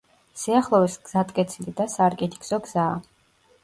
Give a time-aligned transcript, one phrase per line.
[0.43, 3.01] სიახლოვეს გზატკეცილი და სარკინიგზო გზაა.